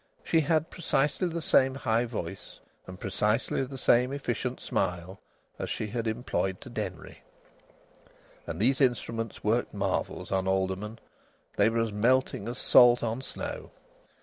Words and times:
She 0.23 0.39
had 0.41 0.71
precisely 0.71 1.27
the 1.27 1.43
same 1.43 1.75
high 1.75 2.05
voice, 2.05 2.59
and 2.87 2.99
precisely 2.99 3.63
the 3.63 3.77
same 3.77 4.11
efficient 4.11 4.59
smile, 4.59 5.19
as 5.59 5.69
she 5.69 5.85
had 5.89 6.07
employed 6.07 6.59
to 6.61 6.71
Denry, 6.71 7.21
and 8.47 8.59
these 8.59 8.81
instruments 8.81 9.43
worked 9.43 9.75
marvels 9.75 10.31
on 10.31 10.47
aldermen; 10.47 10.97
they 11.55 11.69
were 11.69 11.77
as 11.81 11.91
melting 11.93 12.47
as 12.47 12.57
salt 12.57 13.03
on 13.03 13.21
snow. 13.21 13.69